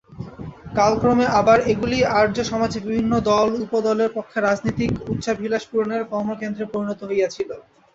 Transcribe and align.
কালক্রমে 0.75 1.25
আবার 1.39 1.59
এগুলিই 1.71 2.09
আর্যসমাজের 2.15 2.83
বিভিন্ন 2.87 3.13
দল-উপদলের 3.29 4.09
পক্ষে 4.13 4.37
রাজনীতিক 4.41 4.91
উচ্চাভিলাষ-পূরণের 5.09 6.03
কর্মকেন্দ্রে 6.11 6.65
পরিণত 6.73 6.99
হইয়াছিল। 7.09 7.49